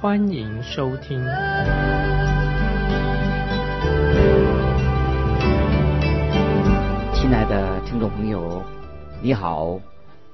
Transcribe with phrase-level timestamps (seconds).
[0.00, 1.22] 欢迎收听。
[7.12, 8.64] 亲爱的听众朋友，
[9.20, 9.78] 你好，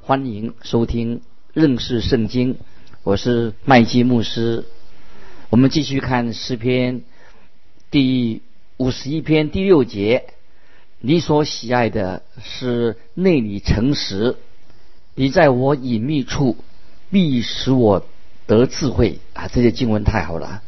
[0.03, 1.21] 欢迎收听。
[1.53, 2.59] 认识圣经，
[3.03, 4.65] 我是麦基牧师。
[5.51, 7.03] 我们继续看诗篇
[7.91, 8.43] 第
[8.77, 10.27] 五十一篇第六节
[11.03, 14.37] ：“你所喜爱的是内里诚实，
[15.17, 16.57] 你在我隐秘处
[17.11, 18.07] 必使我
[18.47, 20.63] 得智慧。”啊，这些经文太好了，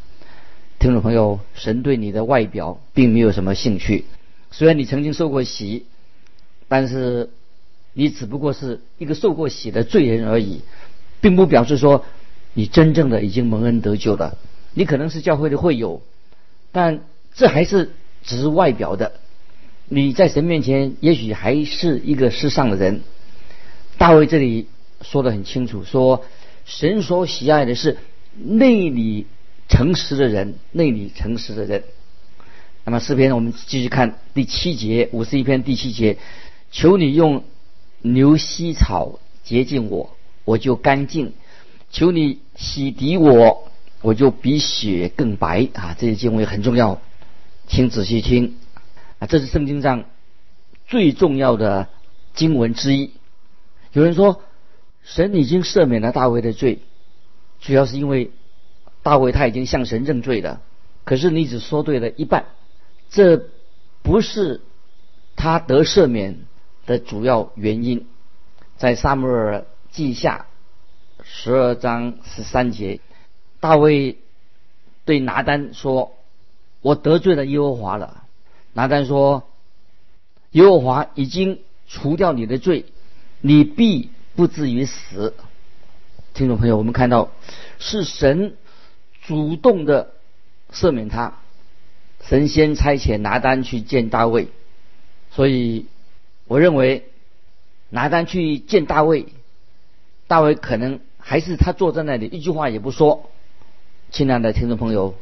[0.79, 4.05] 听众朋友，神对你的外表并没有什么兴趣。
[4.51, 5.87] 虽然你曾经受过洗，
[6.69, 7.31] 但是。
[7.95, 10.61] 你只不过是一个受过洗的罪人而已，
[11.21, 12.05] 并不表示说
[12.53, 14.39] 你真正的已经蒙恩得救了。
[14.73, 16.01] 你可能是教会的会友，
[16.71, 17.01] 但
[17.35, 17.91] 这还是
[18.23, 19.15] 只是外表的。
[19.89, 23.01] 你在神面前也许还是一个世上的人。
[23.97, 24.69] 大卫这里
[25.03, 26.25] 说的很清楚，说
[26.69, 27.97] 神所喜爱的是
[28.37, 29.27] 内里
[29.69, 31.83] 诚实的人，内里诚实的人。
[32.85, 36.19] 那么诗篇我们继续看第七节，五十一篇第七节，
[36.71, 37.43] 求你用。
[38.01, 41.33] 牛膝草洁净我，我就干净；
[41.91, 43.69] 求你洗涤我，
[44.03, 45.97] 我就比雪更白啊！
[45.99, 47.01] 这些经文很重要，
[47.67, 48.55] 请仔细听
[49.19, 49.27] 啊！
[49.27, 50.05] 这是圣经上
[50.87, 51.89] 最重要的
[52.35, 53.11] 经文之一。
[53.93, 54.43] 有人说，
[55.09, 56.81] 神已经赦免了大卫的罪，
[57.61, 58.31] 主要是因为
[59.03, 60.61] 大卫他已经向神认罪了。
[61.05, 62.45] 可是你只说对了一半，
[63.11, 63.43] 这
[64.03, 64.61] 不是
[65.35, 66.39] 他得赦免。
[66.87, 68.07] 的主要原因，
[68.79, 70.47] 在撒母耳记下
[71.23, 73.01] 十二章十三节，
[73.61, 74.17] 大卫
[75.05, 76.15] 对拿单说
[76.81, 78.25] ：“我得罪了耶和华了。”
[78.73, 79.51] 拿单说
[80.53, 82.87] ：“耶和华已经除掉你的罪，
[83.43, 85.35] 你必不至于死。”
[86.33, 87.33] 听众朋友，我们看到
[87.81, 88.55] 是神
[89.23, 90.13] 主动的
[90.71, 91.41] 赦免他，
[92.23, 94.47] 神先差遣拿单去见大卫，
[95.33, 95.87] 所以。
[96.51, 97.05] 我认为
[97.91, 99.27] 拿单去见大卫，
[100.29, 103.29] 大卫可能还是他坐在那里一句话也不说。
[104.11, 105.15] 亲爱的听众朋友，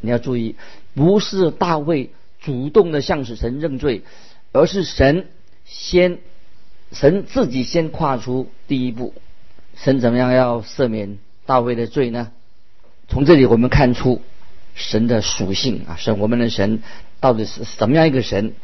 [0.00, 0.54] 你要注意，
[0.94, 4.04] 不是大卫主动的向死神认罪，
[4.52, 5.26] 而是神
[5.64, 6.20] 先，
[6.94, 9.12] 神自己先跨出第一步。
[9.76, 12.30] 神怎么样要赦免大卫的罪呢？
[13.08, 14.22] 从这里我们看出
[14.74, 16.82] 神的属性啊，神我们的神
[17.20, 18.54] 到底是什么样一个神？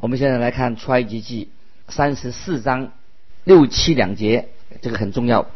[0.00, 1.50] 我们现在来看出埃及记
[1.88, 2.92] 三十四章
[3.44, 4.48] 六七两节，
[4.80, 5.50] 这个很重要。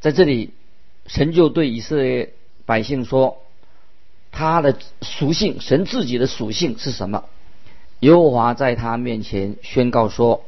[0.00, 0.50] 在这里，
[1.06, 2.34] 神就对以色列
[2.66, 3.38] 百姓说
[4.30, 7.24] ：“他的属性，神自己的属性是什么？”
[8.00, 10.44] 耶和华在他面前宣告说：“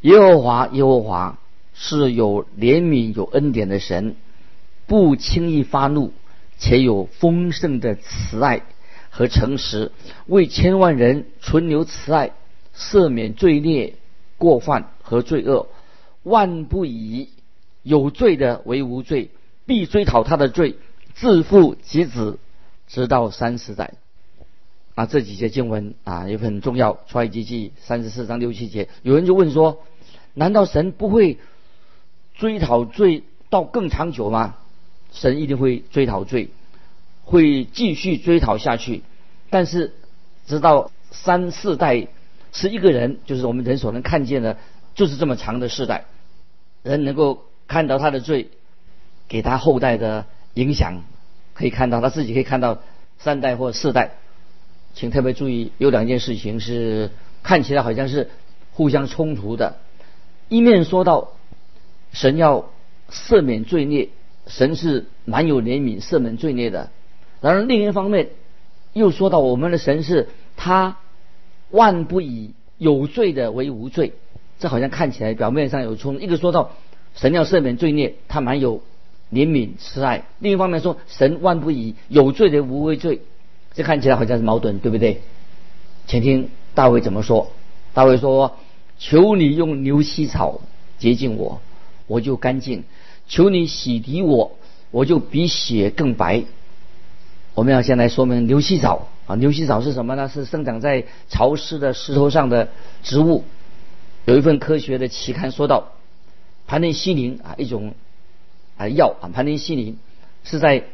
[0.00, 1.38] 耶和华，耶和华
[1.74, 4.16] 是有怜悯、有恩典的神，
[4.86, 6.12] 不轻易发怒，
[6.58, 8.62] 且有丰盛的慈爱
[9.10, 9.92] 和诚实，
[10.26, 12.32] 为千万人存留慈爱。”
[12.78, 13.94] 赦免罪孽、
[14.36, 15.68] 过犯和罪恶，
[16.24, 17.30] 万不以
[17.82, 19.30] 有罪的为无罪，
[19.64, 20.76] 必追讨他的罪，
[21.14, 22.38] 自负及子，
[22.86, 23.94] 直到三十代。
[24.96, 26.98] 啊，这几节经文啊也很重要。
[27.06, 29.84] 出埃及记三十四章六七节，有人就问说：
[30.34, 31.38] 难道神不会
[32.34, 34.56] 追讨罪到更长久吗？
[35.12, 36.48] 神一定会追讨罪，
[37.22, 39.02] 会继续追讨下去，
[39.50, 39.94] 但是
[40.46, 42.08] 直到三四代。
[42.52, 44.56] 是一个人，就是我们人所能看见的，
[44.94, 46.06] 就是这么长的世代，
[46.82, 48.48] 人能够看到他的罪，
[49.28, 50.24] 给他后代的
[50.54, 51.02] 影响，
[51.52, 52.78] 可以看到他自己可以看到
[53.18, 54.12] 三代或四代，
[54.96, 57.10] 请特别注意，有两件事情是
[57.44, 58.28] 看起来好像是
[58.72, 59.76] 互相冲突的，
[60.48, 61.28] 一面说到
[62.12, 62.70] 神要
[63.10, 64.08] 赦免罪孽，
[64.48, 66.90] 神是蛮有怜悯赦免罪孽的，
[67.40, 68.30] 然而另一方面
[68.92, 70.96] 又说到我们的神是他。
[71.68, 74.12] 万不以有罪的为无罪，
[74.60, 76.20] 这好像看起来表面上有冲。
[76.20, 76.70] 一个说到
[77.16, 78.82] 神要赦免罪孽，他蛮有
[79.32, 83.20] 怜悯慈爱；另一方面说神万不以有罪的无为罪，
[83.76, 85.20] 这看起来好像是矛盾，对不对？
[86.06, 87.52] 请听大卫怎么说。
[87.92, 88.56] 大卫说
[88.98, 90.62] ：“求你用牛膝草
[90.98, 91.60] 洁净我，
[92.06, 92.84] 我就干净；
[93.28, 94.56] 求你洗涤我，
[94.90, 96.44] 我就比雪更白。”
[97.54, 100.28] 我们要先来说明牛膝草啊，牛膝草是什么呢？
[100.28, 102.68] 是生长在潮湿的石头上的
[103.02, 103.44] 植物。
[104.24, 105.92] 有一份科学的期刊说到，
[106.66, 107.94] 盘尼西林啊，一种
[108.76, 109.98] 啊药啊，盘尼西林
[110.44, 110.84] 是在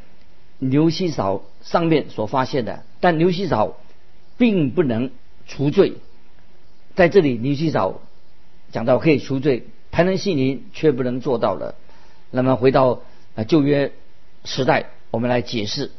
[0.58, 3.76] 牛膝草上面所发现的，但牛膝草
[4.36, 5.10] 并不能
[5.46, 5.94] 除罪。
[6.94, 8.00] 在这里，牛膝草
[8.70, 11.74] 讲到可以除罪，盘尼西林却不能做到了。
[12.30, 13.00] 那么回到
[13.34, 13.92] 啊旧约
[14.44, 15.90] 时代，我们来解释。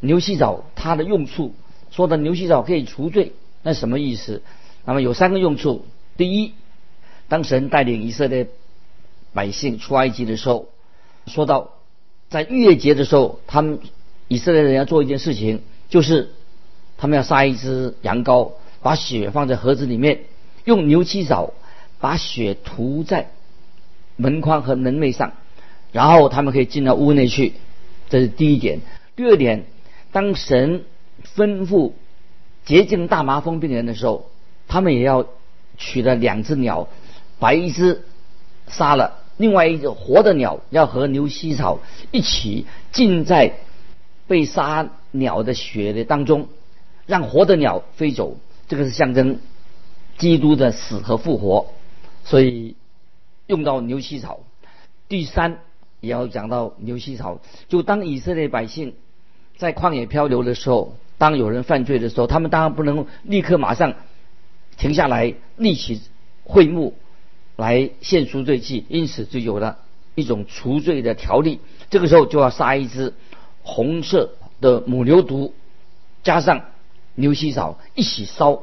[0.00, 1.54] 牛膝草它的用处，
[1.90, 3.32] 说的牛膝草可以除罪，
[3.62, 4.42] 那什么意思？
[4.84, 5.86] 那么有三个用处。
[6.16, 6.54] 第一，
[7.28, 8.48] 当神带领以色列
[9.32, 10.66] 百姓出埃及的时候，
[11.26, 11.70] 说到
[12.30, 13.78] 在逾越节的时候，他们
[14.32, 16.30] 以色列人要做一件事情，就是
[16.96, 20.20] 他们要杀一只羊羔，把血放在盒子里面，
[20.64, 21.52] 用牛膝草
[22.00, 23.30] 把血涂在
[24.16, 25.34] 门框和门楣上，
[25.92, 27.52] 然后他们可以进到屋内去。
[28.08, 28.80] 这是第一点。
[29.16, 29.66] 第二点。
[30.12, 30.84] 当神
[31.36, 31.92] 吩咐
[32.64, 34.30] 洁净大麻风病人的时候，
[34.66, 35.26] 他们也要
[35.76, 36.88] 取了两只鸟，
[37.38, 38.02] 把一只
[38.66, 41.80] 杀了，另外一只活的鸟要和牛膝草
[42.10, 43.54] 一起浸在
[44.32, 46.48] 被杀鸟的血的当中，
[47.04, 48.38] 让活的鸟飞走。
[48.66, 49.40] 这个是象征
[50.16, 51.66] 基督的死和复活，
[52.24, 52.74] 所以
[53.46, 54.40] 用到牛膝草。
[55.06, 55.58] 第三
[56.00, 58.94] 也要讲到牛膝草，就当以色列百姓。
[59.58, 63.92] 在旷野漂流的时候，当有人犯罪的时候，他们当然不能立刻马上
[64.78, 66.00] 停下来立起
[66.42, 66.94] 会幕
[67.56, 69.76] 来献赎罪祭，因此就有了
[70.14, 71.60] 一种除罪的条例。
[71.90, 73.12] 这个时候就要杀一只
[73.62, 75.52] 红色的母牛犊，
[76.22, 76.66] 加上
[77.14, 78.62] 牛膝草一起烧，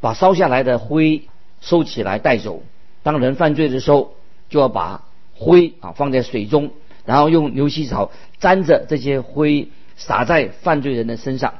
[0.00, 1.28] 把烧下来的灰
[1.60, 2.62] 收起来带走。
[3.02, 4.14] 当人犯罪的时候，
[4.48, 5.04] 就要把
[5.34, 6.70] 灰啊放在水中，
[7.04, 8.10] 然后用牛膝草
[8.40, 9.68] 沾着这些灰。
[9.94, 11.54] 撒在犯罪人的身上，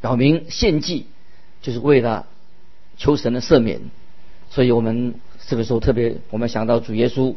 [0.00, 1.06] 表明献祭
[1.62, 2.26] 就是为了
[2.98, 3.80] 求神的赦免。
[4.50, 5.14] 所以我们
[5.48, 7.34] 这个时候特别，我们想到主耶稣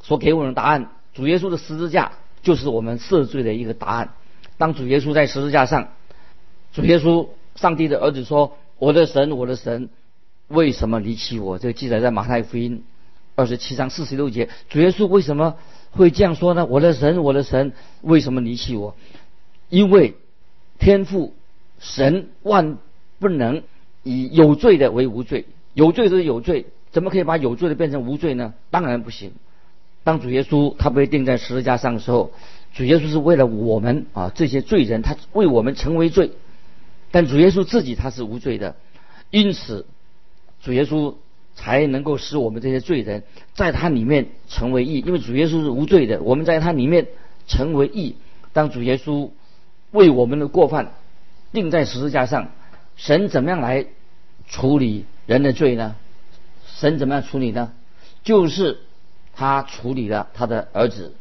[0.00, 0.92] 所给我们的答案。
[1.12, 2.12] 主耶稣的十字架
[2.42, 4.14] 就是我们赦罪的一个答案。
[4.56, 5.88] 当主耶稣在十字架上，
[6.72, 9.88] 主耶稣上帝的儿子说：“我的神，我的神，
[10.48, 12.84] 为什么离弃我？”这个记载在马太福音
[13.36, 14.48] 二十七章四十六节。
[14.68, 15.56] 主耶稣为什么
[15.92, 16.66] 会这样说呢？
[16.66, 18.96] 我的神，我的神，为什么离弃我？
[19.68, 20.16] 因为
[20.78, 21.34] 天赋
[21.78, 22.78] 神万
[23.18, 23.62] 不能
[24.02, 25.44] 以有罪的为无罪，
[25.74, 28.54] 有罪是有罪，怎么可以把有罪的变成无罪呢？
[28.70, 29.32] 当然不行。
[30.08, 32.32] 当主耶稣他被钉在十字架上的时候，
[32.72, 36.30] 主耶稣是为了我们啊这些罪人，他为我们成为罪，
[37.10, 38.74] 但主耶稣自己他是无罪的，
[39.28, 39.84] 因此
[40.62, 41.16] 主耶稣
[41.54, 47.08] 才能够使我们这些罪人在他里面成为义，因为主耶稣是无罪的，我们在他里面
[47.46, 48.16] 成为义。
[48.54, 49.28] 当主耶稣。
[49.90, 50.92] 为我们的过犯
[51.50, 52.50] 钉在十字架上，
[52.96, 53.86] 神怎么样来
[54.46, 55.96] 处理人的罪呢？
[56.66, 57.72] 神怎么样处理呢？
[58.22, 58.80] 就是
[59.38, 61.14] 他处理了他的儿子。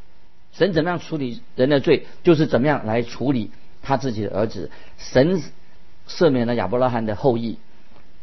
[0.51, 2.07] 神怎么样处理人的罪？
[2.23, 3.51] 就是怎么样来处理
[3.83, 4.71] 他自己的儿子。
[4.97, 5.43] 神
[6.09, 7.57] 赦免了亚伯拉罕的后裔，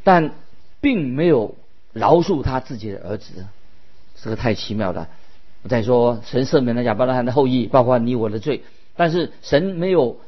[0.02, 0.32] 但
[0.80, 1.54] 并没有
[1.92, 3.46] 饶恕他自己的儿子。
[4.20, 5.08] 这个太奇妙了。
[5.62, 8.64] 我再说，神赦免了亚伯拉罕的后裔，包括你我的罪，
[8.96, 10.18] 但是神没有。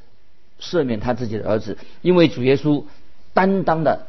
[0.59, 2.85] 赦免他自己的儿子，因为主耶稣
[3.35, 4.07] 担当了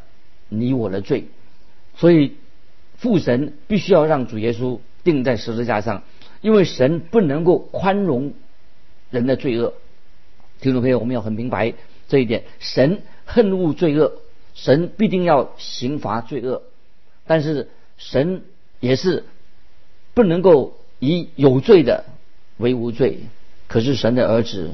[0.48, 1.26] 你我的罪，
[1.98, 2.38] 所以
[2.96, 6.04] 父神必须要让主耶稣钉在十字架上，
[6.42, 8.34] 因为神不能够宽容
[9.10, 9.74] 人的罪恶。
[10.60, 11.74] 听众朋友，我们要很明白
[12.10, 14.12] 这一点：神恨恶罪恶，
[14.54, 16.64] 神必定要刑罚罪恶，
[17.26, 18.44] 但是神
[18.82, 19.24] 也是
[20.14, 22.04] 不能够以有罪的
[22.58, 23.22] 为无罪。
[23.68, 24.72] 可是神的儿子，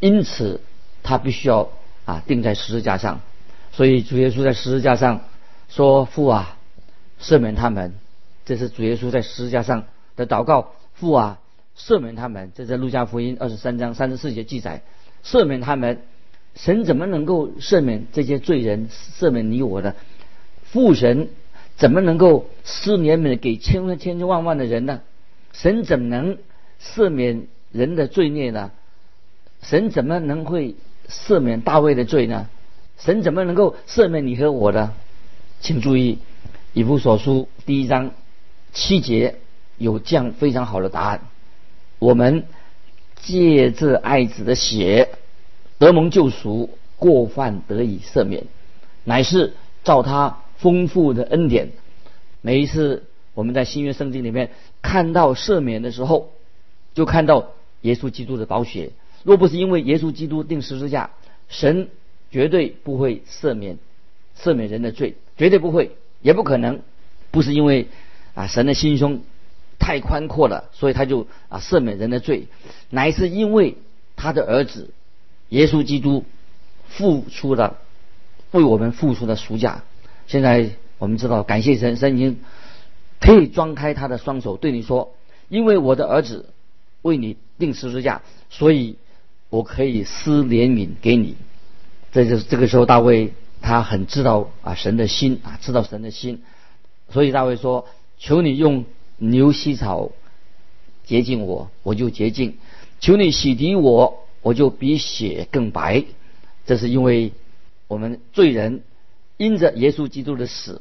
[0.00, 0.60] 因此。
[1.04, 1.68] 他必须要
[2.04, 3.22] 啊钉在十字架上，
[3.72, 5.24] 所以主耶稣在十字架上
[5.68, 6.56] 说：“父啊，
[7.20, 7.94] 赦免他们。”
[8.44, 9.84] 这是主耶稣在十字架上
[10.16, 11.40] 的祷告：“父啊，
[11.76, 14.82] 赦免他们。”这在路加福音二十三章三十四节记载
[15.24, 16.02] ：“赦免他们。”
[16.54, 18.88] 神怎么能够赦免这些罪人？
[18.88, 19.96] 赦免你我的
[20.64, 21.28] 父神
[21.76, 25.00] 怎么能够施怜悯给千万千千万万的人呢？
[25.52, 26.36] 神怎么能
[26.80, 28.70] 赦免人的罪孽呢？
[29.62, 30.74] 神怎么能会？
[31.08, 32.48] 赦免大卫的罪呢？
[32.96, 34.92] 神怎么能够赦免你和我的？
[35.60, 36.18] 请注意，
[36.72, 38.12] 以弗所书第一章
[38.72, 39.36] 七节
[39.76, 41.20] 有这样非常好的答案：
[41.98, 42.44] 我们
[43.16, 45.10] 借这爱子的血
[45.78, 48.44] 得蒙救赎，过犯得以赦免，
[49.04, 51.70] 乃是照他丰富的恩典。
[52.40, 54.50] 每一次我们在新约圣经里面
[54.80, 56.30] 看到赦免的时候，
[56.94, 57.50] 就看到
[57.82, 58.90] 耶稣基督的宝血。
[59.22, 61.10] 若不是因为耶稣基督定十字架，
[61.48, 61.88] 神
[62.30, 63.78] 绝对不会赦免
[64.36, 66.80] 赦免人的罪，绝对不会，也不可能。
[67.30, 67.86] 不是因为
[68.34, 69.20] 啊神的心胸
[69.78, 72.46] 太宽阔了，所以他就啊赦免人的罪，
[72.90, 73.76] 乃是因为
[74.16, 74.90] 他的儿子
[75.48, 76.24] 耶稣基督
[76.88, 77.78] 付出了
[78.52, 79.82] 为我们付出的赎价。
[80.26, 82.38] 现在我们知道，感谢神，神已经
[83.20, 85.14] 可以张开他的双手对你说
[85.50, 86.50] ：“因为我的儿子
[87.02, 88.96] 为你定十字架，所以
[89.50, 91.36] 我可以施怜悯给你。”
[92.12, 96.42] 这就是这个时候，大卫他很知道啊神的心啊，知道神的心。
[97.10, 97.86] 所以大卫说
[98.22, 98.84] ：“求你用
[99.18, 100.12] 牛膝草
[101.04, 102.52] 洁净我，我就洁净；
[103.00, 106.04] 求你洗涤我，我就比血更白。”
[106.64, 107.32] 这是因为
[107.88, 108.82] 我们罪人
[109.38, 110.80] 因着耶稣基督的死，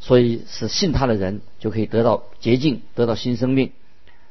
[0.00, 3.70] 所以是信他的人就可以得到洁净，得到新生命。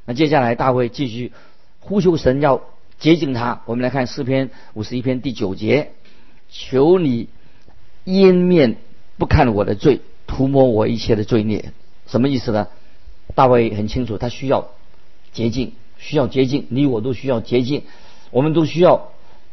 [0.04, 1.32] 那接下来大卫继续
[1.80, 2.62] 呼求神要
[3.00, 3.62] 洁净他。
[3.68, 5.94] 我们来看诗篇五十一篇第九节
[6.52, 7.30] ：“求你
[8.04, 8.76] 掩面
[9.18, 11.74] 不看我的罪。”涂抹我一切的罪孽，
[12.10, 12.68] 什么意思呢？
[13.36, 14.70] 大卫很清楚，他需要
[15.32, 17.84] 洁净，需要洁净，你我都需要洁净，
[18.32, 19.12] 我们都需要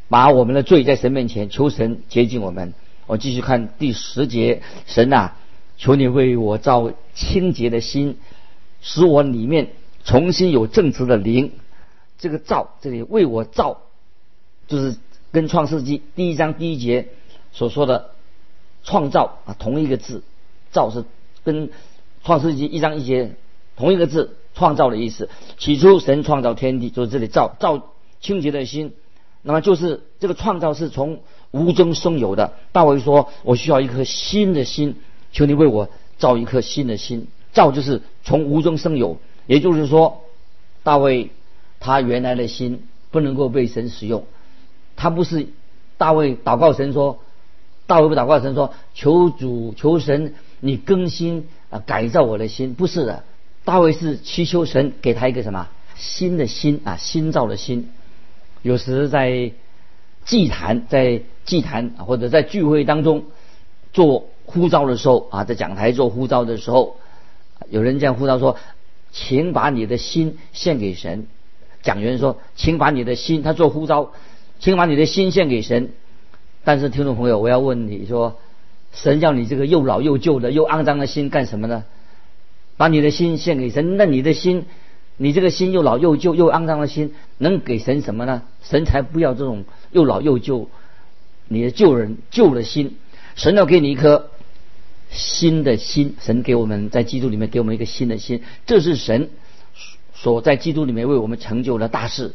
[0.08, 2.72] 把我们的罪在神面前求神洁净我们。
[3.06, 5.36] 我继续看第十节，神啊，
[5.76, 8.18] 求你为我造清洁的心，
[8.80, 9.68] 使我里面
[10.04, 11.52] 重新有正直的灵。
[12.18, 13.82] 这个造，这里为我造，
[14.66, 14.96] 就是
[15.32, 17.08] 跟创世纪第一章第一节
[17.52, 18.10] 所说的
[18.82, 20.22] 创造啊同一个字。
[20.72, 21.04] 造是
[21.44, 21.70] 跟
[22.26, 23.37] 创世纪一章一节
[23.76, 25.28] 同一个字，创造的意思。
[25.59, 28.95] 起初神创造天地，就是这里造造清洁的心。
[29.42, 31.21] 那么就是这个创造是从
[31.52, 32.54] 无中生有的。
[32.73, 34.97] 大卫说：“我需要一颗新的心，
[35.30, 40.23] 求你为我造一颗新的心。”造就是从无中生有，也就是说，
[40.83, 41.30] 大卫
[41.78, 44.25] 他原来的心不能够被神使用。
[44.97, 45.47] 他不是
[45.97, 47.21] 大卫祷告神说，
[47.87, 50.35] 大卫不祷告神说，求主求神。
[50.59, 53.25] 你更新啊，改造我的心，不是的。
[53.64, 57.90] 大卫是祈求神给他一个什么新的心啊，新造的心。
[58.62, 59.50] 有时在
[60.25, 63.25] 祭坛，在祭坛或者在聚会当中
[63.92, 66.96] 做呼召的时候啊，在讲台做呼召的时候，
[67.68, 68.56] 有人这样呼召说
[69.11, 71.26] ：“请把你的心献给神。”
[71.82, 74.12] 讲员说：“请把你的心。”他做呼召，
[74.61, 75.90] 请把你的心献给神。
[76.62, 78.38] 但是听众朋友，我要问你说。
[78.96, 81.84] 神叫你这个又老又旧的又肮脏的心干什么呢？
[82.78, 84.64] 把你的心献给神，那你的心，
[85.16, 88.42] 你这个心又老又旧又肮脏的心，能给神什么呢？
[88.62, 90.68] 神才不要这种又老又旧，
[91.48, 92.96] 你的旧人旧的心。
[93.34, 94.30] 神要给你一颗
[95.10, 99.30] 新的心，神给我们在基督里面给我们一个新的心，这是神
[100.14, 102.34] 所在基督里面为我们成就的大事。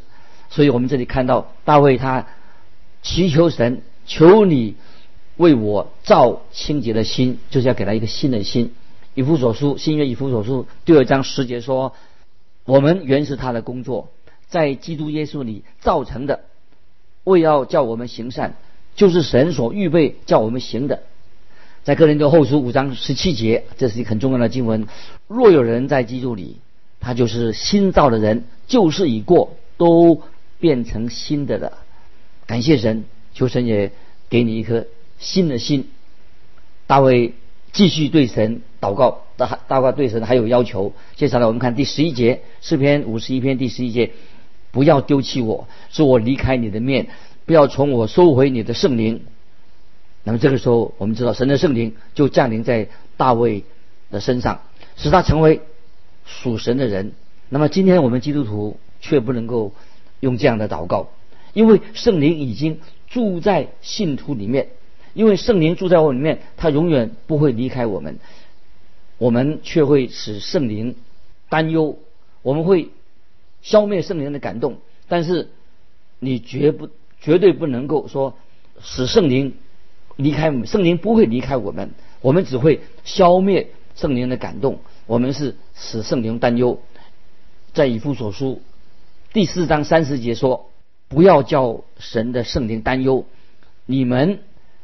[0.50, 2.28] 所以我们这里看到大卫他
[3.02, 4.76] 祈求神，求你。
[5.42, 8.74] 为我造清洁的心，就是要给他一个新的心。
[9.16, 11.96] 以弗所书新约以弗所书第二章十节说
[12.64, 14.10] ：“我们原是他的工作，
[14.50, 16.42] 在基督耶稣里造成的，
[17.24, 18.54] 为要叫我们行善，
[18.96, 21.02] 就是神所预备叫我们行的。”
[21.84, 24.88] 在哥林多后书五章十七节，这是一个很重要的经文。
[25.28, 26.58] 若有人在基督里，
[27.00, 30.22] 他就是新造的人，旧事已过，都
[30.60, 31.80] 变成新的了。
[32.46, 33.92] 感谢神，求神也
[34.30, 34.86] 给你一颗。
[35.22, 35.88] 新的心，
[36.88, 37.34] 大卫
[37.72, 40.94] 继续对神祷告，大大卫对神还有要求。
[41.16, 44.12] 接下来我们看第十一节，诗篇五十一篇第十一节，
[44.72, 47.10] 不要丢弃我，使我离开你的面，
[47.46, 49.22] 不要从我收回你的圣灵。
[50.24, 53.64] 那么这个时候，我们知道神的圣灵就降临在大卫
[54.10, 54.62] 的身上，
[54.98, 55.62] 使他成为
[56.26, 57.14] 属神的人。
[57.48, 59.72] 那么今天我们基督徒却不能够
[60.20, 61.10] 用这样的祷告，
[61.54, 64.70] 因为圣灵已经住在信徒里面。
[65.14, 68.20] 因为圣灵住在我里面，他永远不会离开我们，
[69.18, 70.96] 我们却会使圣灵
[71.50, 72.00] 担忧，
[72.42, 72.90] 我们会
[73.62, 74.78] 消灭圣灵的感动，
[75.08, 75.50] 但是
[76.20, 76.90] 你绝不
[77.20, 78.36] 绝对不能够说
[78.82, 79.54] 使圣灵
[80.16, 81.92] 离开我们，圣灵不会离开我们，
[82.22, 86.80] 我们只会消灭圣灵的感动，我们是使圣灵担忧。
[87.74, 88.62] 在以弗所书
[89.34, 90.70] 第四章三十节说
[91.10, 93.26] ：“不要叫神的圣灵担忧，
[93.86, 94.40] 你们。”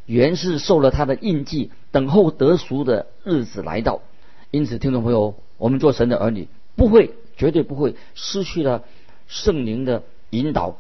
[0.08, 4.02] 原是受了他的印记，等候得赎的日子来到。
[4.50, 8.84] 因此，听众朋友，我们做神的儿女，不会，绝对不会失去了
[9.28, 10.78] 圣灵的引导。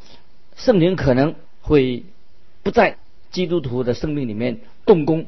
[0.55, 2.03] 圣灵可能会
[2.63, 2.97] 不在
[3.29, 5.25] 基督徒的生命里面动工，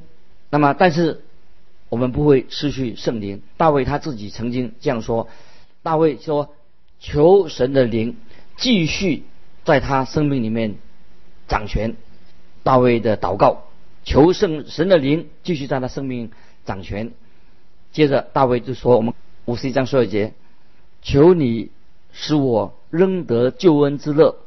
[0.50, 1.22] 那么，但是
[1.90, 3.42] 我们不会失去圣灵。
[3.58, 5.28] 大卫他自己曾经这样说：
[5.84, 6.56] 大卫说，
[7.00, 8.16] 求神的灵
[8.56, 9.24] 继续
[9.66, 10.76] 在他生命里面
[11.48, 11.96] 掌权。
[12.64, 13.64] 大卫的祷告，
[14.10, 16.32] 求圣神的灵继续在他生命
[16.66, 17.12] 掌权。
[17.92, 19.14] 接着大卫就说：“我们
[19.46, 20.34] 五十一章十二节，
[21.04, 21.70] 求你
[22.12, 24.38] 使我仍得救恩之乐，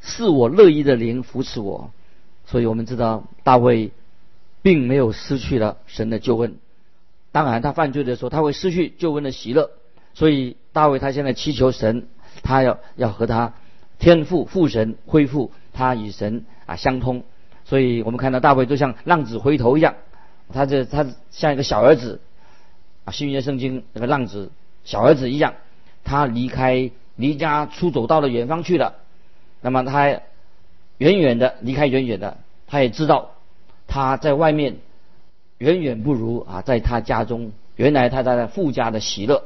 [0.00, 1.90] 是我乐意的灵扶持我。”
[2.46, 3.90] 所以我们知道大卫
[4.62, 6.58] 并没有失去了神的救恩。
[7.32, 9.72] 当然，他犯罪的时候他会失去救恩的喜乐。
[10.14, 12.06] 所以大卫他现在祈求神，
[12.44, 13.54] 他要要和他
[13.98, 17.24] 天父父神恢复他与神啊相通。
[17.70, 19.94] 所以我们看到大卫就像浪子回头一样，
[20.52, 22.20] 他这他像一个小儿子
[23.04, 24.50] 啊，新约圣经那个浪子
[24.82, 25.54] 小儿子一样，
[26.02, 28.96] 他离开离家出走到了远方去了。
[29.60, 30.08] 那么他
[30.98, 33.36] 远远的离开远远的，他也知道
[33.86, 34.78] 他在外面
[35.58, 39.44] 远远不如啊在他家中原来他在富家的喜乐。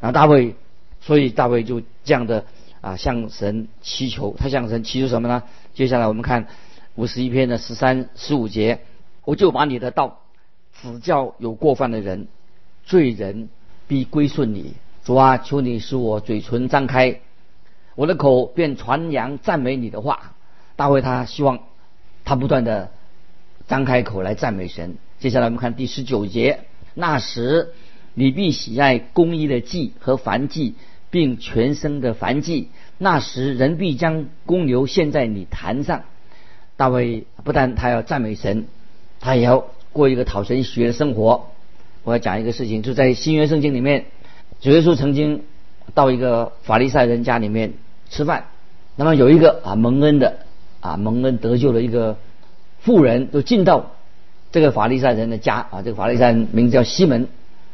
[0.00, 0.54] 然后大卫，
[1.00, 2.44] 所以大卫就这样的
[2.82, 5.44] 啊向神祈求，他向神祈求什么呢？
[5.72, 6.46] 接下来我们看。
[6.96, 8.80] 五十一篇的十三、十五节，
[9.24, 10.20] 我就把你的道
[10.80, 12.28] 指教有过犯的人，
[12.84, 13.48] 罪人
[13.88, 14.74] 必归顺你。
[15.04, 17.20] 主啊，求你使我嘴唇张开，
[17.96, 20.34] 我的口便传扬赞美你的话。
[20.76, 21.60] 大卫他希望
[22.24, 22.90] 他不断的
[23.66, 24.96] 张开口来赞美神。
[25.18, 26.60] 接下来我们看第十九节，
[26.94, 27.74] 那时
[28.14, 30.74] 你必喜爱公义的祭和燔祭，
[31.10, 32.70] 并全身的燔祭。
[32.98, 36.04] 那时人必将公牛献在你坛上。
[36.76, 38.66] 大卫不但他要赞美神，
[39.20, 41.46] 他也要过一个讨神喜悦的生活。
[42.02, 44.06] 我要讲一个事情，就在新约圣经里面，
[44.60, 45.42] 主耶稣曾经
[45.94, 47.74] 到一个法利赛人家里面
[48.10, 48.46] 吃饭。
[48.96, 50.38] 那么有一个啊蒙恩的
[50.80, 52.18] 啊蒙恩得救的一个
[52.80, 53.92] 富人，就进到
[54.52, 55.82] 这个法利赛人的家啊。
[55.82, 57.28] 这个法利赛人名字叫西门。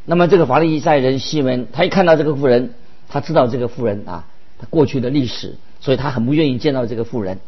[0.04, 2.74] 那么这个法利赛人西门，他一看到这个富人，
[3.08, 4.26] 他知道这个富人啊
[4.58, 7.38] 他过去的历史，所以他很不愿意见到这个富人。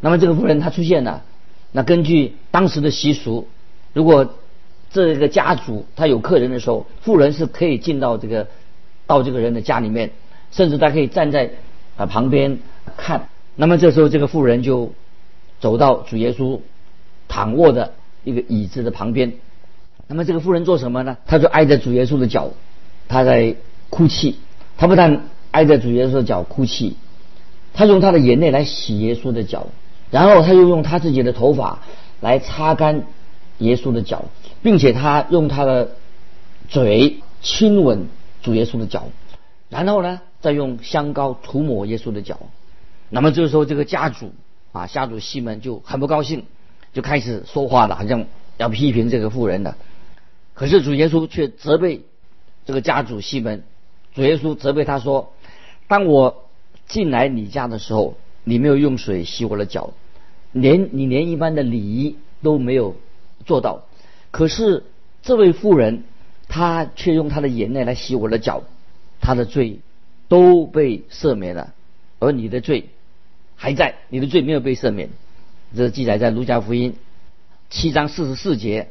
[0.00, 1.22] 那么这个妇人她出现了，
[1.72, 3.48] 那根据当时的习俗，
[3.92, 4.34] 如果
[4.90, 8.48] 这个家族他有客人的时候，妇人是可以进到这个
[9.06, 10.12] 到这个人的家里面，
[10.50, 11.50] 甚至他可以站在
[11.96, 12.58] 啊旁边
[12.96, 13.28] 看。
[13.54, 14.92] 那么这时候这个妇人就
[15.60, 16.60] 走到主耶稣
[17.28, 17.92] 躺卧的
[18.24, 19.34] 一个椅子的旁边。
[20.06, 21.18] 那么这个妇人做什么呢？
[21.26, 22.52] 她就挨着主耶稣的脚，
[23.08, 23.56] 她在
[23.90, 24.36] 哭泣。
[24.78, 26.96] 她不但挨着主耶稣的脚哭泣，
[27.74, 29.66] 她用她的眼泪来洗耶稣的脚。
[30.10, 31.80] 然后他又用他自己的头发
[32.20, 33.04] 来擦干
[33.58, 34.24] 耶稣的脚，
[34.62, 35.96] 并且他用他的
[36.68, 38.08] 嘴亲吻
[38.42, 39.08] 主耶稣的脚，
[39.68, 42.40] 然后呢，再用香膏涂抹耶稣的脚。
[43.10, 44.32] 那么这个时候，这个家主
[44.72, 46.46] 啊，家主西门就很不高兴，
[46.94, 48.24] 就开始说话了，好像
[48.56, 49.76] 要批评这个妇人的。
[50.54, 52.00] 可是主耶稣却责备
[52.64, 53.62] 这个家主西门，
[54.14, 55.32] 主耶稣责备他说
[55.86, 56.44] ：“当我
[56.86, 58.16] 进来你家的时候。”
[58.48, 59.92] 你没有用水洗我的脚，
[60.52, 62.96] 连你连一般的礼仪都没有
[63.44, 63.84] 做到。
[64.30, 64.84] 可是
[65.20, 66.04] 这位妇人，
[66.48, 68.62] 她却用她的眼泪来洗我的脚，
[69.20, 69.80] 她的罪
[70.28, 71.74] 都被赦免了，
[72.20, 72.88] 而你的罪
[73.54, 75.10] 还在，你的罪没有被赦免。
[75.76, 76.96] 这记载在路加福音
[77.68, 78.88] 七章四十四节。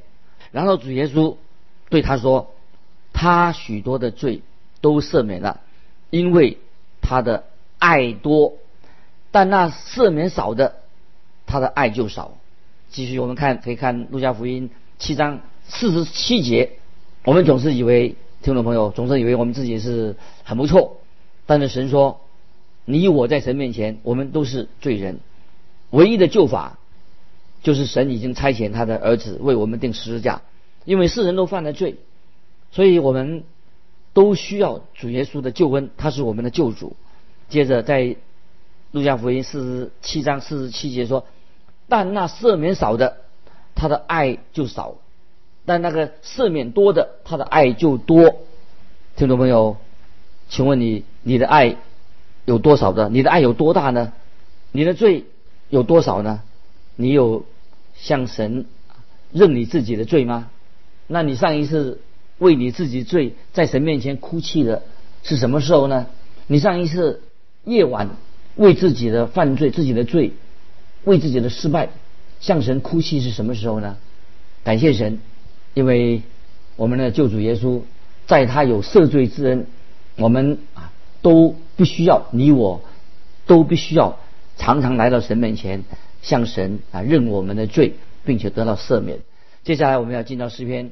[0.52, 1.36] 然后主耶稣
[1.90, 2.54] 对他说
[3.12, 4.44] ：“他许多的罪
[4.82, 5.62] 都赦免了，
[6.12, 6.60] 因为
[7.02, 7.46] 他的
[7.80, 8.54] 爱多。”
[9.32, 10.76] 但那赦免少的，
[11.46, 12.38] 他的爱就少。
[12.90, 16.72] 继续我们看，可以看路加福音七章四十七节。
[17.26, 20.98] 我们总是以为听众朋友总是以为我们自己是很不错，
[21.46, 22.22] 但是神说，
[22.86, 25.20] 你我在神面前，我们都是罪人。
[25.90, 26.80] 唯一的救法，
[27.62, 30.42] 就是神已经差遣他的儿子为我们定十字架，
[30.86, 31.98] 因为世人都犯了罪，
[32.72, 33.44] 所以我们
[34.14, 36.96] 都需要主耶稣的救恩，他是我们的救主。
[37.50, 38.16] 接着在。
[38.92, 41.26] 路加福音四十七章四十七节说
[41.90, 43.18] ：“但那赦免少的，
[43.76, 44.96] 他的爱就少；
[45.66, 48.36] 但那个赦免多的，他的爱就多。”
[49.18, 49.78] 听众朋友，
[50.48, 51.76] 请问你，你的爱
[52.46, 53.10] 有多少的？
[53.10, 54.14] 你的爱有多大呢？
[54.72, 55.26] 你的罪
[55.70, 56.42] 有多少呢？
[56.96, 57.46] 你有
[57.96, 58.66] 向神
[59.32, 60.50] 认你自己的罪吗？
[61.08, 62.00] 那你上一次
[62.38, 64.84] 为你自己罪在神面前哭泣的
[65.24, 66.08] 是什么时候呢？
[66.48, 67.22] 你上一次
[67.66, 68.10] 夜晚？
[68.58, 70.34] 为自己的犯罪、自己的罪、
[71.04, 71.90] 为自己的失败，
[72.40, 73.98] 向神哭泣是什么时候呢？
[74.64, 75.20] 感谢神，
[75.76, 76.24] 因为
[76.76, 77.82] 我们的救主耶稣，
[78.26, 79.68] 在他有赦罪之恩，
[80.18, 80.92] 我们啊
[81.22, 82.82] 都不需要你我，
[83.46, 84.18] 都必须要
[84.58, 85.84] 常常来到神面前，
[86.24, 87.94] 向神啊认我们的罪，
[88.26, 89.20] 并且得到赦免。
[89.64, 90.92] 接下来我们要进到诗篇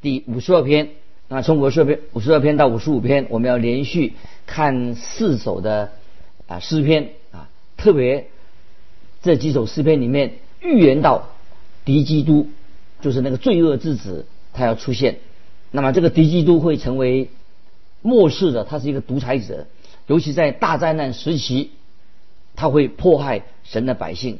[0.00, 0.90] 第五十二篇，
[1.26, 4.12] 那从五十二篇五十二篇到五十五篇，我们要连续
[4.46, 5.90] 看四首的。
[6.46, 8.28] 啊，诗篇啊，特别
[9.22, 11.30] 这几首诗篇里面预言到
[11.84, 12.48] 敌基督，
[13.00, 15.18] 就是那个罪恶之子，他要出现。
[15.70, 17.30] 那么这个敌基督会成为
[18.02, 19.66] 末世的，他是一个独裁者，
[20.06, 21.70] 尤其在大灾难时期，
[22.54, 24.38] 他会迫害神的百姓。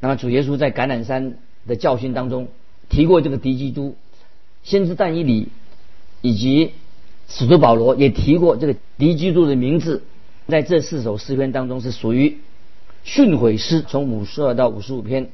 [0.00, 2.48] 那么主耶稣在橄榄山的教训当中
[2.88, 3.96] 提过这个敌基督，
[4.62, 5.48] 先知但以理
[6.20, 6.72] 以及
[7.28, 10.02] 使徒保罗也提过这个敌基督的名字，
[10.48, 12.38] 在这四首诗篇当中是属于
[13.04, 15.30] 训诲诗，从五十二到五十五篇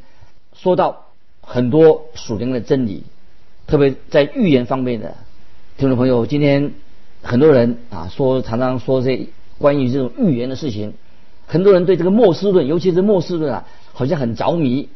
[0.55, 1.07] 说到
[1.41, 3.05] 很多属灵的真理，
[3.67, 5.17] 特别在预言方面的
[5.77, 6.73] 听众朋友，今天
[7.23, 10.95] 很多人啊说常常说这关于这种预言的事情，
[11.47, 13.67] 很多人对这个末世论，尤其是末世论啊。
[13.95, 14.89] 好像很着迷，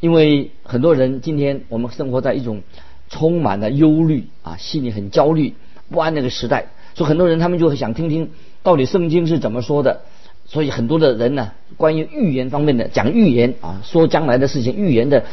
[0.00, 2.62] 因为很多人今天我们生活在一种
[3.10, 5.52] 充满了忧虑啊，心里很焦虑
[5.90, 8.30] 不安那个时代，所以很多人他们就想听听
[8.62, 10.02] 到底圣经是怎么说的。
[10.44, 15.24] 所以很多的人呢，关于预言方面的讲预言啊，说将来的事情预言的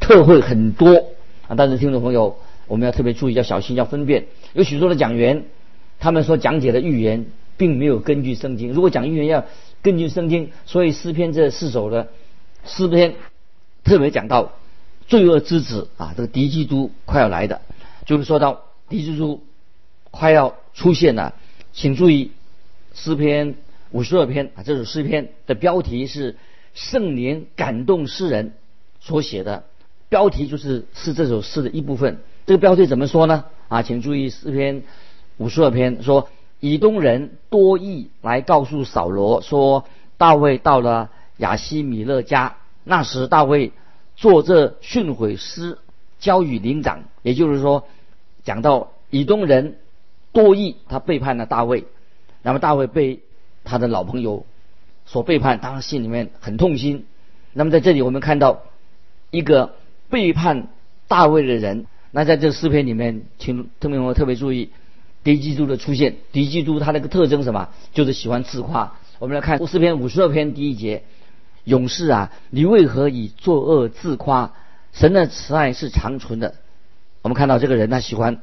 [0.00, 1.06] 特会很多
[1.48, 1.56] 啊。
[1.56, 4.26] 但是听众朋友，我们要特别注意，要小心，要分辨。
[4.52, 5.44] 有许多的讲员，
[5.98, 8.72] 他们所讲解的预言并没有根据圣经。
[8.72, 9.44] 如果讲预言要
[9.82, 12.08] 根据圣经，所以诗篇这四首的。
[12.66, 13.14] 诗篇
[13.82, 14.52] 特别讲到
[15.06, 17.60] 罪恶之子啊，这个敌基督快要来的，
[18.06, 19.42] 就是说到敌基督
[20.10, 21.34] 快要出现了。
[21.72, 22.30] 请注意
[22.94, 23.56] 诗篇
[23.90, 26.36] 五十二篇啊，这首诗篇的标题是
[26.72, 28.54] 圣灵感动诗人
[29.00, 29.64] 所写的，
[30.08, 32.18] 标题就是是这首诗的一部分。
[32.46, 33.44] 这个标题怎么说呢？
[33.68, 34.82] 啊，请注意诗篇
[35.36, 36.28] 五十二篇说，
[36.60, 39.84] 以东人多义来告诉扫罗说，
[40.16, 41.10] 大卫到了。
[41.38, 43.72] 亚西米勒家，那时大卫
[44.14, 45.78] 做这训诲师，
[46.20, 47.88] 交与灵长，也就是说，
[48.44, 49.78] 讲到以东人
[50.30, 51.86] 多义，他背叛了大卫，
[52.44, 53.20] 那么大卫被
[53.64, 54.46] 他的老朋友
[55.06, 57.06] 所背叛，当然心里面很痛心。
[57.52, 58.62] 那么在这里我们看到
[59.30, 59.74] 一个
[60.10, 60.68] 背叛
[61.08, 64.70] 大卫的人，那在这诗篇里面，请特别我特别注意
[65.24, 66.16] 敌基督的出现。
[66.30, 67.70] 敌基督他那个特征什么？
[67.92, 68.94] 就是喜欢自夸。
[69.18, 71.02] 我们来看诗篇五十二篇第一节。
[71.64, 74.52] 勇士啊，你为何以作恶自夸？
[74.92, 76.56] 神的慈爱是长存的。
[77.22, 78.42] 我们看到这个人，他喜欢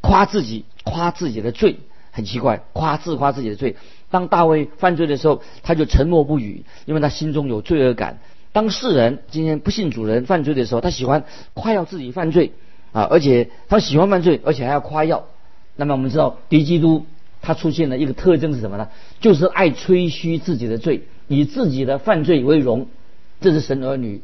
[0.00, 1.80] 夸自己，夸自己的罪，
[2.12, 3.74] 很奇怪，夸自夸自己的罪。
[4.10, 8.20] 当大卫犯罪的时候，他就沉默不语，因为他心中有罪恶感。
[8.52, 12.52] 当世人今天不信主人犯罪的时候，他喜欢夸耀自己犯罪
[12.92, 15.24] 啊，而且他喜欢犯罪，而且还要夸耀。
[15.74, 17.06] 那么我们知道，敌基督
[17.40, 18.88] 他出现的一个特征是什么呢？
[19.20, 21.02] 就是爱吹嘘自己的罪。
[21.28, 22.88] 以自己的犯罪为荣，
[23.40, 24.20] 这是神儿女，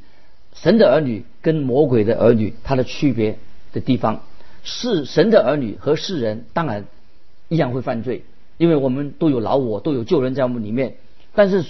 [0.53, 3.38] 神的儿女跟魔鬼的儿女他的区别
[3.72, 4.20] 的地方。
[4.62, 6.85] 是神的儿女和世人当然
[7.48, 8.24] 一样会犯罪，
[8.56, 10.96] 因为我们都有老我，都有救人在我们里面。
[11.34, 11.64] 但是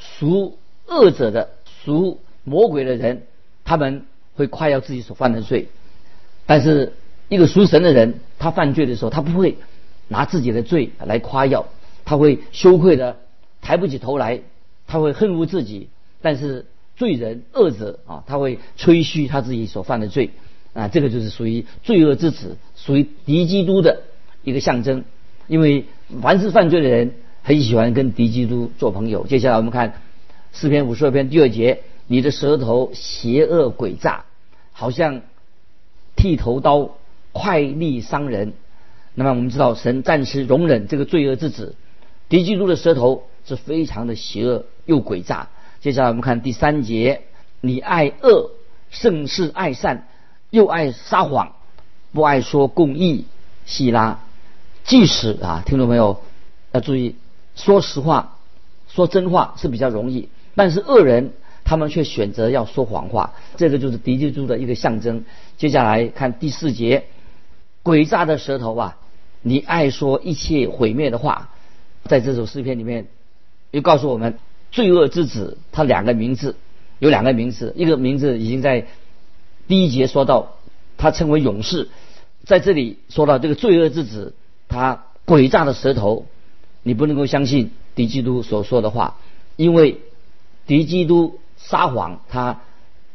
[0.00, 1.50] 属恶者的、
[1.84, 3.22] 属魔鬼的人，
[3.64, 4.04] 他们
[4.34, 5.68] 会夸耀自己所犯的罪。
[6.46, 6.92] 但是
[7.28, 9.56] 一个属神的人，他犯罪的时候，他不会
[10.08, 11.66] 拿自己的罪来夸耀，
[12.04, 13.18] 他会羞愧的
[13.60, 14.40] 抬不起头来。
[14.90, 15.90] 他会恨恶自己，
[16.22, 16.64] 但是
[16.96, 20.30] 罪人恶者啊，他会吹嘘他自己所犯的罪
[20.72, 24.00] 啊，这个就是属于罪恶之子，属于敌基督的
[24.42, 25.04] 一个象征。
[25.46, 25.86] 因为
[26.22, 29.26] 凡是犯罪的人，很喜欢跟敌基督做朋友。
[29.26, 29.94] 接下来我们看
[30.52, 34.24] 诗篇五十二篇第二节：你的舌头邪恶诡诈，
[34.72, 35.22] 好像
[36.16, 36.90] 剃头刀，
[37.32, 38.52] 快利伤人。
[39.14, 41.74] 那么我们知道，神暂时容忍这个罪恶之子，
[42.28, 43.24] 敌基督的舌头。
[43.44, 45.48] 是非常的邪恶又诡诈。
[45.80, 47.22] 接下来我们看第三节：
[47.62, 48.50] 你爱恶
[48.90, 50.06] 胜是爱善，
[50.50, 51.54] 又爱撒谎，
[52.12, 53.24] 不爱说公义。
[53.64, 54.20] 希拉，
[54.88, 56.22] 即使啊，听众朋友
[56.72, 57.14] 要注意，
[57.54, 58.38] 说实话、
[58.88, 65.26] 说真话是比较容易，但是恶人他们却选择要说谎话，这个就是敌基督的一个象征。
[65.58, 67.04] 接下来看第四节：
[67.84, 68.96] 诡诈的舌头啊，
[69.42, 71.50] 你爱说一切毁灭的话，
[72.04, 73.06] 在这首诗篇里面。
[73.70, 74.38] 又告诉我们，
[74.70, 76.56] 罪恶之子他两个名字，
[77.00, 78.86] 有两个名字，一个名字已经在
[79.66, 80.56] 第一节说到，
[80.96, 81.90] 他称为勇士，
[82.46, 84.32] 在这里说到这个罪恶之子，
[84.68, 86.26] 他诡诈的舌头，
[86.82, 89.16] 你不能够相信敌基督所说的话，
[89.56, 90.00] 因为
[90.66, 92.60] 敌基督撒谎，他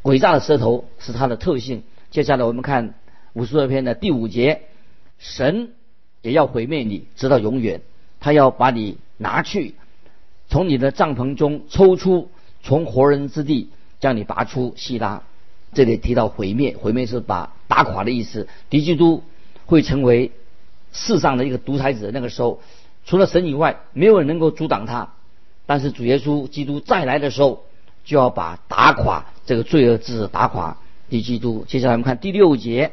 [0.02, 1.82] 诡诈的舌头是他的特性。
[2.10, 2.94] 接下来我们看
[3.32, 4.62] 五十二篇的第五节，
[5.18, 5.70] 神
[6.22, 7.80] 也要毁灭你，直到永远，
[8.20, 9.74] 他要把你拿去。
[10.48, 12.30] 从你的帐篷中抽出，
[12.62, 14.74] 从活人之地将你拔出。
[14.76, 15.22] 希拉，
[15.72, 18.46] 这里提到毁灭，毁灭是把打垮的意思。
[18.70, 19.22] 敌基督
[19.66, 20.32] 会成为
[20.94, 22.62] 世上的一个独裁者，那个时候
[23.04, 25.12] 除了神以外，没有人能够阻挡他。
[25.66, 27.64] 但是主耶稣基督再来的时候，
[28.04, 30.78] 就要把打垮这个罪恶之打垮
[31.10, 31.64] 敌基督。
[31.68, 32.92] 接下来我们看第六节，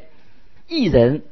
[0.68, 1.22] 一人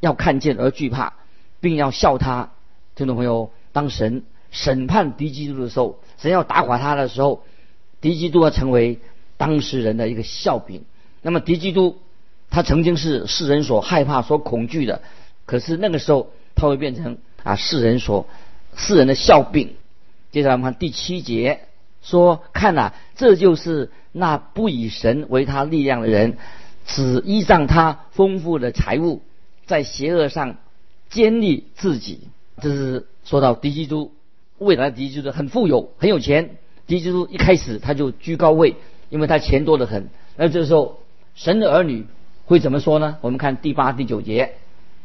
[0.00, 1.14] 要看见而惧怕，
[1.60, 2.50] 并要笑他。
[2.94, 7.42] 听众朋友，当神审判敌基督的时候，神要打垮他的时候，
[8.00, 9.00] 敌基督要成为
[9.38, 10.84] 当事人的一个笑柄。
[11.22, 11.98] 那么敌基督
[12.50, 15.00] 他曾经是世人所害怕、所恐惧的，
[15.52, 18.26] 可是那个时候他会变成啊世人所
[18.74, 19.74] 世人的笑柄。
[20.30, 21.60] 接下来我们看第七节，
[22.00, 26.38] 说看呐，这就是那不以神为他力量的人，
[26.86, 29.20] 只依仗他丰富的财物，
[29.66, 30.56] 在邪恶上
[31.10, 32.28] 坚立自己。
[32.62, 34.14] 这是说到敌基督，
[34.56, 36.56] 未来的敌基督很富有，很有钱。
[36.86, 38.76] 敌基督一开始他就居高位，
[39.10, 40.08] 因为他钱多得很。
[40.34, 41.02] 那这时候
[41.34, 42.06] 神的儿女
[42.46, 43.18] 会怎么说呢？
[43.20, 44.54] 我们看第八、第九节。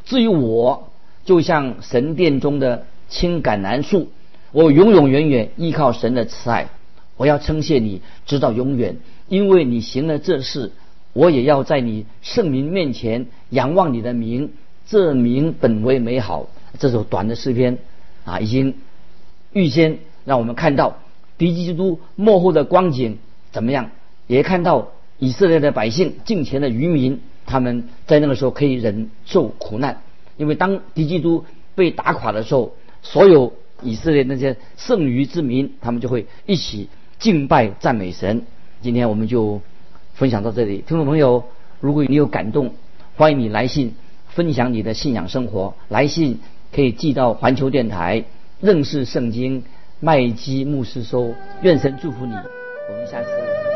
[0.07, 0.89] 至于我，
[1.25, 4.09] 就像神殿中的青橄榄树，
[4.51, 6.69] 我永永远远依靠神的慈爱。
[7.17, 10.71] 我要称谢你，直到永远，因为你行了这事，
[11.13, 14.51] 我也要在你圣名面前仰望你的名。
[14.87, 16.47] 这名本为美好。
[16.79, 17.79] 这首短的诗篇
[18.23, 18.75] 啊，已经
[19.51, 20.99] 预先让我们看到
[21.37, 23.17] 敌基督幕后的光景
[23.51, 23.91] 怎么样，
[24.27, 30.01] 也看到以色列的百姓敬虔的渔民，他们在那个时候可以忍受苦难，
[30.37, 38.45] 因为当敌基督被打垮的时候，所有以色列那些剩余之民，他们就会一起敬拜赞美神。
[38.81, 39.61] 今天我们就
[40.13, 41.45] 分享到这里，听众朋友，
[41.79, 42.73] 如果你有感动，
[43.15, 43.95] 欢迎你来信
[44.27, 46.39] 分享你的信仰生活，来信。
[46.69, 48.25] 可以寄到环球电台
[48.59, 49.63] 认识圣经
[50.01, 53.66] 麦基牧师收，愿神祝福你，我们下次。